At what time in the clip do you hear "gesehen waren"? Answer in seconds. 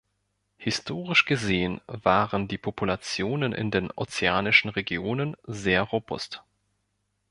1.25-2.47